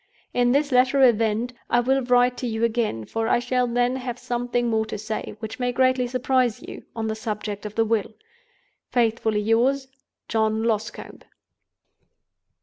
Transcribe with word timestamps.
In 0.33 0.51
this 0.51 0.71
latter 0.71 1.03
event, 1.03 1.53
I 1.69 1.79
will 1.79 2.01
write 2.01 2.35
to 2.37 2.47
you 2.47 2.63
again; 2.63 3.05
for 3.05 3.27
I 3.27 3.37
shall 3.37 3.67
then 3.67 3.97
have 3.97 4.17
something 4.17 4.67
more 4.67 4.87
to 4.87 4.97
say, 4.97 5.35
which 5.37 5.59
may 5.59 5.71
greatly 5.71 6.07
surprise 6.07 6.59
you, 6.59 6.83
on 6.95 7.05
the 7.07 7.13
subject 7.13 7.67
of 7.67 7.75
the 7.75 7.85
Will. 7.85 8.15
"Faithfully 8.89 9.41
yours, 9.41 9.87
"JOHN 10.27 10.63
LOSCOMBE." 10.63 11.23